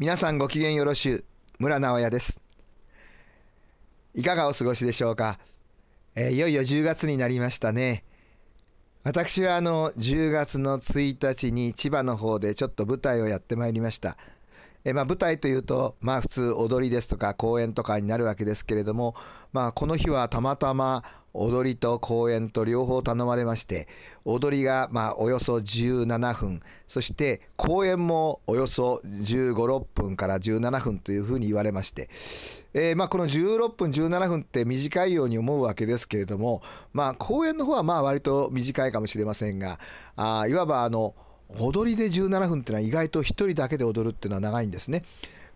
[0.00, 1.24] 皆さんご機嫌よろしゅう
[1.58, 2.40] 村直哉です。
[4.14, 5.38] いかがお過ごしでしょうか、
[6.14, 8.02] えー、いよいよ10月になりましたね。
[9.02, 14.16] 私はあの10月の1日に千葉の方でちょっと舞台をやってまいりました。
[14.84, 19.14] えまあ、舞台というと、まあ、普通踊りですとか公演とかになるわけですけれども、
[19.52, 23.86] まあ、この日はたまたま踊りと公演と両方頼まれまして
[24.24, 32.08] 踊りがまあおよそ17分そして公演もおよそ1 5 6分から17分というふうに言われまして、
[32.74, 39.78] えー、まあこの16分17分って短いように思うわけですけれどもまあ公演の方はまあ割と短いかもしれませんが
[40.16, 41.14] あいわばあの
[41.58, 45.04] 踊りで17分っていうのは意外と1人だけで踊るっていうのは長いんですね。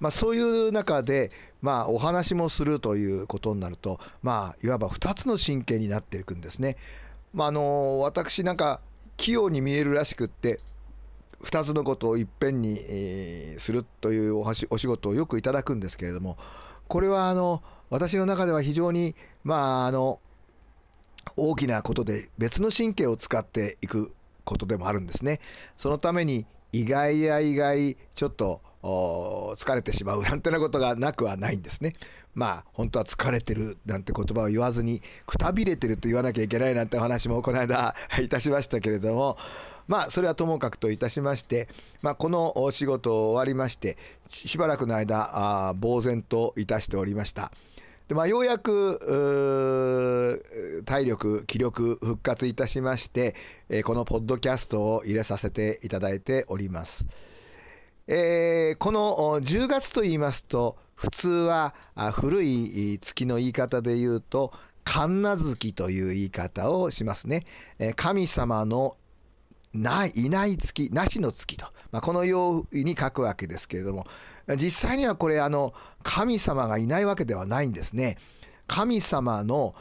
[0.00, 1.30] まあ、そういう中で、
[1.62, 6.76] まあ、お話もするということになると、まあ、いわば2つの神経になっていくんですね。
[7.32, 8.80] まあ、あの私なんか
[9.16, 10.60] 器用に見えるらしくって
[11.42, 16.38] 2つのことをいっぺんに、えー、するというおお仕事をよくいただくんですけれども
[16.88, 20.20] これはあの私の中では非常にまああの
[21.36, 24.12] 大きなことで別の神経を使っていく
[24.44, 25.40] ことでもあるんですね。
[25.76, 31.94] そのために意外や意外ちょっと疲れてしまうなんてなことがなくはないんですね。
[32.34, 39.38] まあ本当は疲れてるなんて言葉を言わずにくたびれてると言わなきゃいけないなんてお話もこの間 いたしましたけれども
[39.86, 41.68] まあそれはともかくといたしまして、
[42.02, 43.96] まあ、このお仕事を終わりまして
[44.28, 47.52] しばらくの間あ呆然といたしておりました。
[48.08, 49.00] でまあ、ようやく
[50.84, 53.34] 体力気力復活いたしまして、
[53.70, 57.08] えー、このポッドキャストを入れさせていただいております。
[58.06, 61.74] えー、この10月と言いますと普通は
[62.12, 64.52] 古い月の言い方で言うと
[64.84, 67.46] 神無月という言い方をしますね。
[67.96, 68.98] 神様の
[69.74, 74.06] ないいない月なしの月と、まあ、このように書くわけですけれども
[74.56, 78.18] 実際にはこれあの神様がいないわけではないんですね。
[78.66, 79.74] 神様の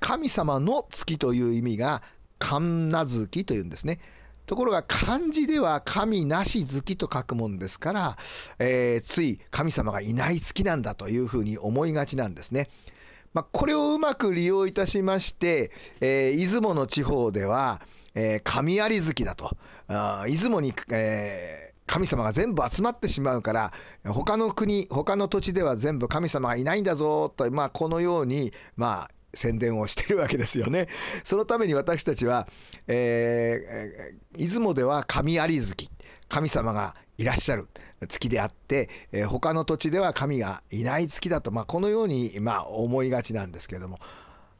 [0.00, 2.02] 神様の月という意味が
[2.38, 3.98] 神無月というんですね。
[4.46, 8.16] ところが漢字では神なし月と書くもんですから、
[8.58, 12.70] えー、つい神様がいない月なんだというふうに思いがちなんですね。
[13.34, 17.82] まあ、これをうまく利用いたしまして、えー、出雲の地方では、
[18.18, 19.56] えー、神有月だと。
[19.86, 23.72] あ出雲に、え、神様が全部集まってしまうから
[24.04, 30.88] 他の国他の土地では全部神様がいないんだぞと、まあ、このように、まあ、宣伝をしてるわけですよね。
[31.24, 32.48] そのために私たちは、
[32.88, 35.88] えー、出雲では神有月
[36.28, 37.68] 神様がいらっしゃる
[38.08, 44.00] 月であって、えー、他の土地では神がいない月だと、まあ、このように、まあ、思いがちなんですけれども。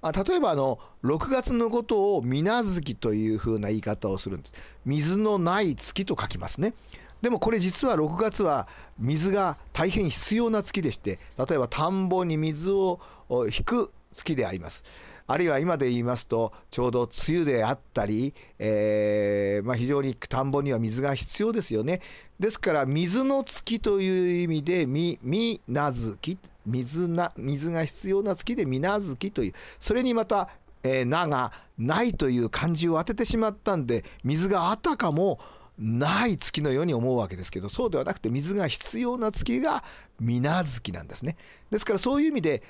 [0.01, 4.55] あ例えばあの6月のことを水無月というふうな言い方をするんです。
[4.85, 6.75] 水のない月と書きますね。
[7.21, 14.85] でもこれ実は6月は水が大変必要な月でして例えば田んぼに水を引く月であります。
[15.31, 22.01] あるいは今で言いますとちょうど梅雨であったり、えー、まあ、非常に田んぼには水が必要ですよね。
[22.41, 26.39] ですから水の月という意味でみみな月
[26.69, 30.49] 水な水が必要な月でみな月というそれにまた
[30.83, 35.41] えー、ながないという漢字を当ててしまったんで水があたかも
[35.79, 39.85] ない月のように思うわけですけどそうではなくて水が必要な月が
[40.21, 41.37] 水無月なんですね
[41.71, 42.63] ですからそういう意味で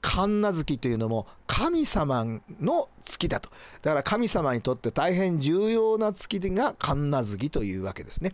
[0.00, 2.24] 神無月というのも神様
[2.60, 3.50] の月だと
[3.82, 8.32] だから神様にとって大変重要な月が神無月というわけですね。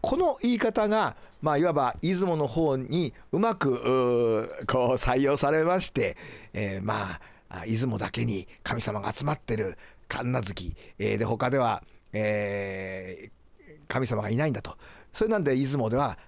[0.00, 6.16] この言い方が、まあ、いわば出雲の方にうまくこう採用されまして、
[6.52, 9.76] えー、まあ出雲だけに神様が集まってる
[10.08, 11.82] 神無月、えー、で他では、
[12.12, 14.76] えー、神様がいないんだと。
[15.12, 16.18] それなんで出雲では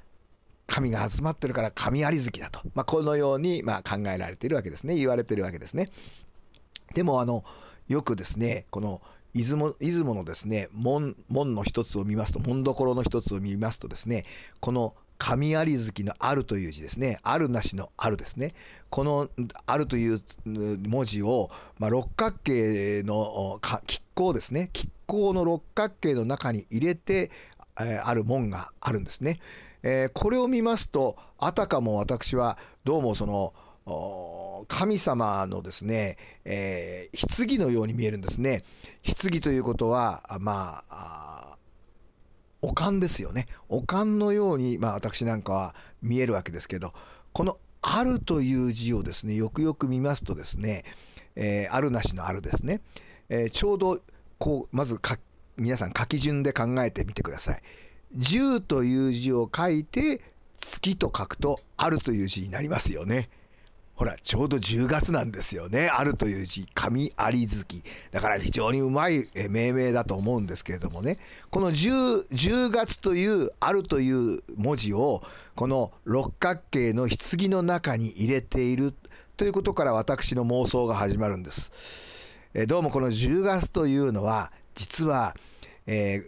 [0.67, 4.95] 神が集まってるから神有月だと、まあ、このようにま考えられているわけですね。
[4.95, 5.89] 言われているわけですね。
[6.95, 7.45] でもあの
[7.89, 9.03] よくですねこの
[9.35, 14.25] 出雲出雲のですね門門の一つを見ますと門所の一つを見ますとですね
[14.61, 17.19] この神有月のあるという字ですね。
[17.23, 18.55] あるなしのあるですね。
[18.89, 19.29] この
[19.67, 23.83] あるという文字を、まあ、六角形の亀
[24.15, 24.71] 甲ですね。
[24.73, 27.31] 亀甲の六角形の中に入れて、
[27.79, 29.41] え、ある門があるんですね。
[29.83, 33.55] えー、これを見ますとあたかも私はどうもその
[34.69, 38.63] 神様のですね、えー、棺のように見えるんですね。
[39.05, 41.57] 棺ということはまあ
[42.63, 43.47] おかんですよね。
[43.69, 46.93] おかんのように、まあ、私なんかは見えるわけですけど
[47.33, 50.85] この「ある」という字をですねよくよく見ますとですね、
[51.37, 52.83] えー、あるなしのあるですね、
[53.29, 54.01] えー、ちょうど
[54.39, 55.01] こうまず
[55.57, 57.63] 皆さん書き順で考えてみてください。
[58.17, 60.21] 10という字を書いて
[60.59, 63.31] 月と書くとあるという字になりますよね。
[64.01, 65.91] ほら、ちょうど10月なんですよね。
[65.91, 67.85] あるという字、神有月。
[68.11, 71.19] だから非常にうまい命名だと思うんですけれどもね。
[71.51, 75.23] この 10, 10月というあるという文字を、
[75.55, 78.95] この六角形の棺の中に入れている
[79.37, 81.71] ということから私の妄想が始まるんです。
[82.55, 85.37] えどうもこの10月というのは、実は、
[85.87, 86.25] え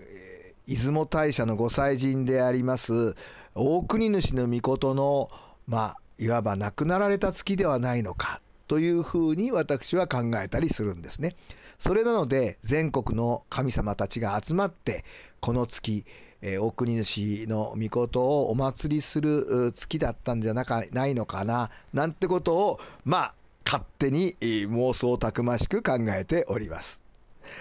[0.69, 3.17] ー、出雲大社のご祭神であります
[3.55, 5.31] 大国主の命の
[5.67, 11.35] まあいわば亡くなられた月ではないのかというふうに私は考えたりするんですね。
[11.79, 15.05] それなので全国の神様たちが集まって
[15.41, 16.05] この月、
[16.41, 23.35] えー、大国主の命をお祭りする月だったんじゃなかないのかななんてことをまあ
[23.65, 27.03] 勝手に妄想たくましく考えております。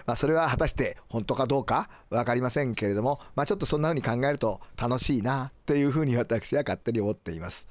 [0.05, 7.67] まあ、それは果たして本当かどうか分かりませんけれども、まあ、ちょっとそんな風に考えると楽しいなというふうに私は勝手に思っています。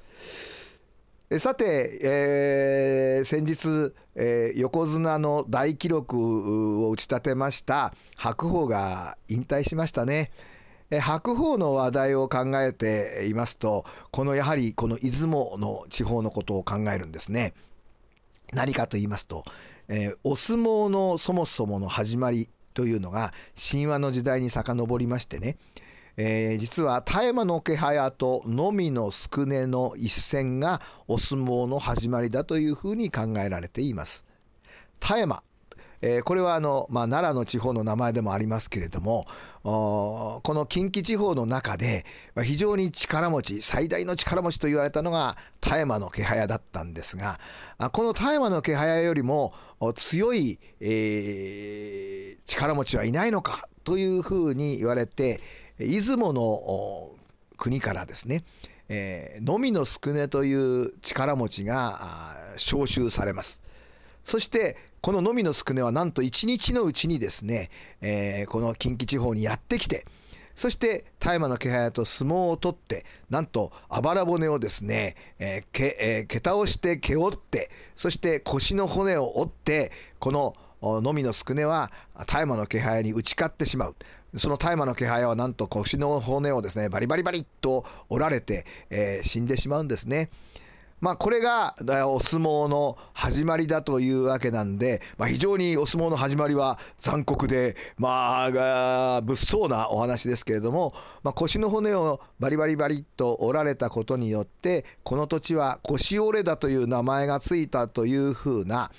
[1.39, 10.31] さて、えー、先日、えー、横綱の大記録を打ち立てました白鵬が引退しましたね。
[10.99, 17.53] 白鵬の話題を考えていますとこのやはりこの出雲の地方のことを考えるんですね。
[18.51, 19.45] 何かと言いますと、
[19.87, 23.31] えー、お相撲のそもそもの始まりというのが
[23.71, 25.55] 神話の時代に遡りましてね
[26.17, 34.25] えー、実は田山の気早とのみの宿根の一戦がお相撲の始まりだというふうに考えられています。
[34.99, 35.43] 田山
[36.01, 39.27] えー、これはあの、まあ、奈良の地方の名前でもありますけれども
[39.61, 47.39] この近畿地方の中で、まあ、非常に力持ち最大の力持ちと言われたのが田山の気早だったんですが
[47.91, 49.53] この田山の気早よりも
[49.95, 55.41] 強い、えー、力持ちはいないのかというふうに言われて、
[55.87, 57.11] 出雲の
[57.57, 58.43] 国からですね、
[58.89, 63.63] えー、のみの宿根という力持ちが召集されます。
[64.23, 67.69] そしてこののみの宿根はなんと一日のうちにですね、
[68.01, 70.05] えー、この近畿地方にやってきて
[70.55, 81.91] そして大麻の気配と相撲を取ってなんとあばら骨をですね、えーけえー、桁をして毛折ってそして腰の骨を折ってこののみの宿根は
[82.25, 83.95] 大麻の気配に打ち勝ってしまう
[84.37, 90.29] その大麻の気配はなんと腰の骨をですねバリバリバリっと折られて、えー、死んでしまうんですね。
[91.01, 91.75] まあ、これが
[92.07, 100.93] お相撲の始まりだというわけなんで、まあ、非常にお相撲の始まりは残酷で、まあ、物騒なお話ですけれども、
[101.23, 108.91] まあ、腰の骨をバリバリバリっと折られたことによってこの土地は腰折れだという名前がついたというふうな、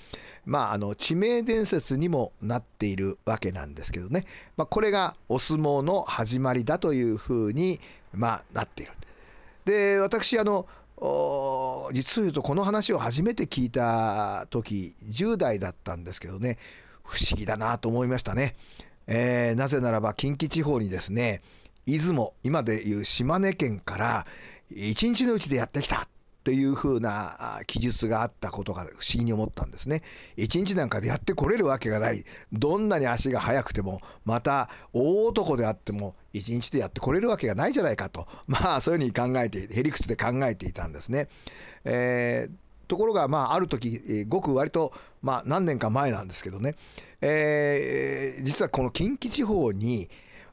[0.45, 4.25] まあ、あの地名伝説にもなっているわけなんですけどね、
[4.57, 7.81] まあ、これがお相撲の始まりだというふうに、
[8.13, 8.93] まあ、なっている。
[9.65, 10.67] で私あの
[11.93, 16.59] 実を言うとこの話を初めて聞いた時10代だったんですけどね
[17.03, 18.55] 不思議だなと思いましたね。
[19.09, 21.43] えー、なぜならば近畿地方にですね
[21.87, 24.27] 出雲今でいう島根県から
[24.71, 26.07] 一日のうちでやってきた
[26.45, 30.03] というふうな記述があったことが不思議に思ったんですね。
[30.37, 32.25] 一日なんかでやってこれるわけがない。
[32.53, 41.29] どんなに足が速くても、また大男であっても、一日でやってこれるわけがないじゃないかと、まあそういうふうに考えて、へりくつで考えていたんですね。
[41.85, 46.75] えーところが、まあ、ある時、ごく割と、まあ、何年か前なんですけどね、
[47.23, 50.11] えー、実はこの近畿地方に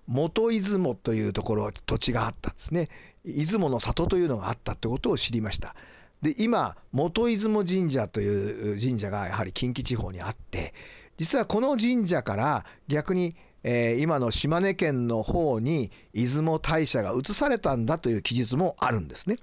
[0.08, 2.88] 元出雲というところ土地があったんですね。
[3.26, 5.76] 出雲の里というのがあったってことを知りました。
[6.22, 10.74] で今元出雲神社という神社がやはり近畿地方にあって
[11.18, 19.38] 実はこの神社から逆に、えー、今の島根県の方に出雲大社が移されたんだという記述もあるんですね。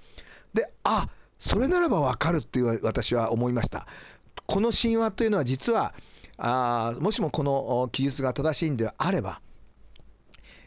[0.53, 3.87] であそれならばわかるっていう私は思いました。
[4.45, 5.93] この神話というのは実は
[6.37, 9.41] あもしもこの記述が正しいんであれば、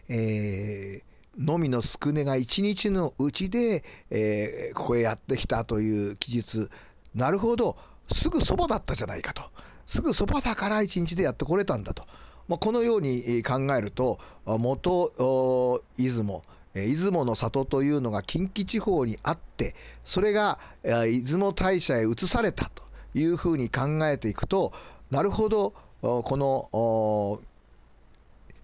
[0.09, 6.70] えー、のみの宿根が一日のうちで、えー、ここへやってきたという記述。
[7.14, 7.76] なるほど。
[8.12, 9.42] すぐそばだったじゃないかと。
[9.87, 12.06] すぐそばだから一日でやってこれたんだと、
[12.49, 16.42] まあ、このように考えると元出雲。
[16.75, 22.84] 出雲の里というのが近畿地方にあってそれが出雲大社へ移されたと
[23.18, 24.72] いうふうに考えていくと
[25.10, 25.75] なるほど。
[26.00, 27.42] この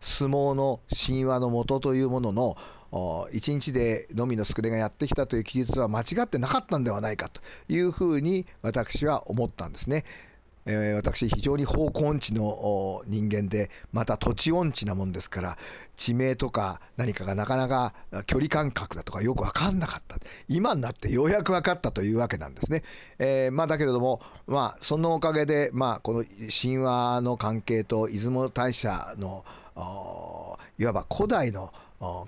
[0.06, 2.56] 相撲の神話の元というものの
[3.32, 10.04] 一日でのみの宿根がやってきたという記述は間違ってなかったんではないかというふうに私は思ったんですね。
[10.68, 15.58] えー、私非常に方向音痴の人間でまた土地音痴なもんですから
[15.96, 17.94] 地名とか何かがなかなか
[18.26, 20.16] 距離感覚だとかよく分かんなかった
[20.48, 22.82] 今になってようやく分かったというわけなんですね。
[23.20, 29.44] えー、まあ、だけれども、まあ、そのおかげで、まあ、この神話の関係と出雲大社の
[30.78, 31.72] いわば古代の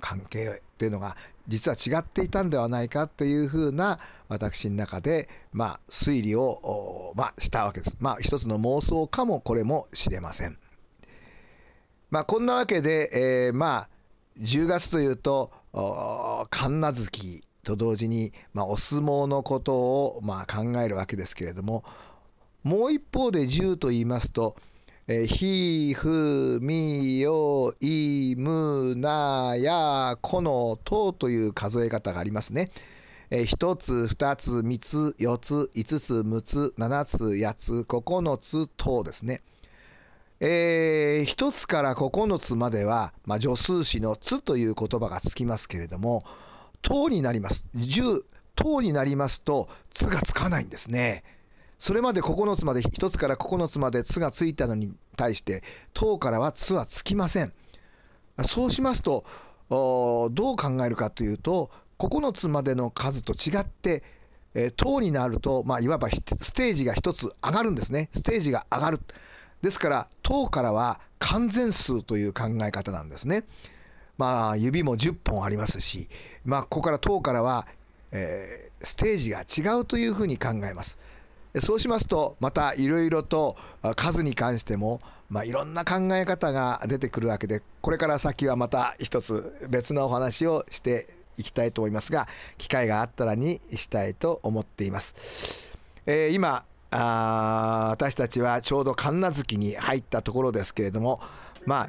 [0.00, 7.96] 関係というのが実は違っていたんではないかというふうな私の中で、まあ、推理を、まあ、したわけです。
[7.98, 10.58] まあ一つの妄想かもこれもしれません。
[12.10, 13.10] まあ、こんなわけで、
[13.48, 13.88] えー、まあ
[14.38, 15.50] 10月というと
[16.50, 21.84] 神奈月と同時に、まあ、お相撲のことを、まあ、考えるわけですけれども
[22.62, 24.56] もう一方で10と言いますと
[25.10, 32.70] えひ、ふ、み、よ、い、む、な、や、この、とという数え方がありますね。
[33.30, 39.40] え1つ、2つ、3つ、4つ、5つ、6つ、7つ、8つ、9つ、とですね。
[40.40, 46.22] えー、1つから9つまでは、まあ、助数詞の「つ」という言葉がつきますけれども
[46.80, 48.22] 「と」になります10
[48.54, 51.24] 「と」になりますと「つ」がつかないんですね。
[51.78, 55.62] それまで9つまで1つから9つまで「つ」がついたのに対して
[55.94, 57.52] 「と」からは「つ」はつきません。
[58.46, 59.24] そうしますと
[59.70, 64.02] どう考えるかというと9つまでの数と違って
[64.54, 68.08] 「えー、になると、まあ、いわばステージが1つ上がるんですね。
[68.12, 69.00] ステージが上がる。
[69.62, 73.44] ですから「と」からは完全数という考え方なんですね。
[74.16, 76.08] まあ指も10本ありますし、
[76.44, 77.66] まあ、ここから「と」からは、
[78.10, 80.98] えー、ステージが違うというふうに考えます。
[81.60, 83.56] そうしますとまたいろいろと
[83.96, 85.00] 数に関しても、
[85.30, 95.14] まあ、いろんな考え方が出てくるわけでこれから先はまた一つ別のお話をしていきたいと思いますが機会があったらにしたいと思っています。
[96.06, 101.20] えー、今あ私たちはちょうど神奈月に入ったところですけれども
[101.66, 101.88] まあ、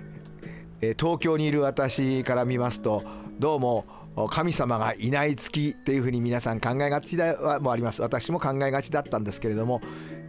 [0.81, 3.03] え、東京にいる私から見ますと
[3.39, 3.85] どうも
[4.27, 9.81] 神様がいない月っていうふうに皆さん考えがちではもあります私も考えがちだったんですけれども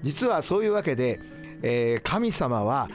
[0.03, 1.21] 実はそういうわけで、
[1.63, 2.89] えー、神様は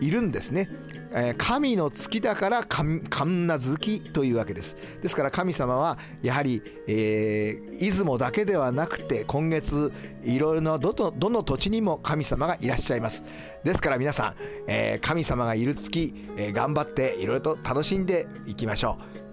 [0.00, 0.68] いるんですね。
[1.12, 4.76] え、神の月だから神奈月というわけです。
[5.02, 9.92] ですから神様はやはり、えー、出雲だけではなくて今月
[10.22, 13.24] いろいろなどどどの土地にも神様がいらっしゃいます。
[13.64, 14.34] ですから皆さん、
[14.68, 19.29] えー、神様がいる月、えー、頑張っていろいろと楽しんでいきましょう。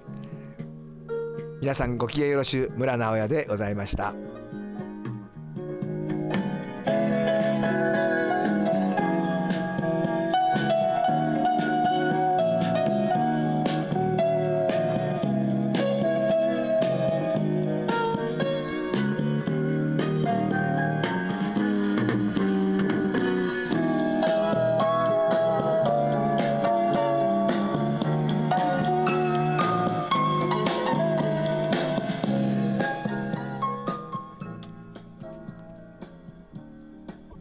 [1.59, 4.13] 皆さんごきげんよろしゅう村直哉でございました。